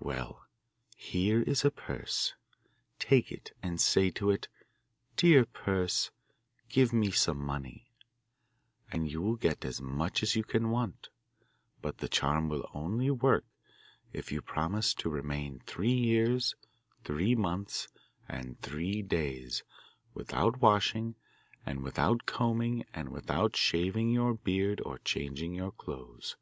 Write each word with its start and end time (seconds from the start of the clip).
'Well, 0.00 0.44
here 0.98 1.40
is 1.40 1.64
a 1.64 1.70
purse; 1.70 2.34
take 2.98 3.32
it 3.32 3.52
and 3.62 3.80
say 3.80 4.10
to 4.10 4.28
it, 4.30 4.46
"Dear 5.16 5.46
purse, 5.46 6.10
give 6.68 6.92
me 6.92 7.10
some 7.10 7.38
money," 7.38 7.90
and 8.92 9.10
you 9.10 9.22
will 9.22 9.36
get 9.36 9.64
as 9.64 9.80
much 9.80 10.22
as 10.22 10.36
you 10.36 10.44
can 10.44 10.68
want 10.68 11.08
But 11.80 12.00
the 12.00 12.08
charm 12.10 12.50
will 12.50 12.68
only 12.74 13.10
work 13.10 13.46
if 14.12 14.30
you 14.30 14.42
promise 14.42 14.92
to 14.92 15.08
remain 15.08 15.60
three 15.64 15.94
years, 15.96 16.54
three 17.04 17.34
months, 17.34 17.88
and 18.28 18.60
three 18.60 19.00
days 19.00 19.62
without 20.12 20.60
washing 20.60 21.14
and 21.64 21.82
without 21.82 22.26
combing 22.26 22.84
and 22.92 23.08
without 23.08 23.56
shaving 23.56 24.10
your 24.10 24.34
beard 24.34 24.82
or 24.84 24.98
changing 24.98 25.54
your 25.54 25.72
clothes. 25.72 26.36